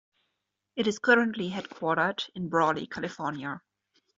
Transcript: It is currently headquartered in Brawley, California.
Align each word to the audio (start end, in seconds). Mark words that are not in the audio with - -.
It 0.75 0.87
is 0.87 0.97
currently 0.97 1.51
headquartered 1.51 2.27
in 2.33 2.49
Brawley, 2.49 2.87
California. 2.87 3.61